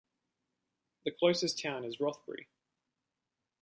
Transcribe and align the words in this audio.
The 1.05 1.11
closest 1.11 1.61
town 1.61 1.85
is 1.85 1.99
Rothbury. 1.99 2.49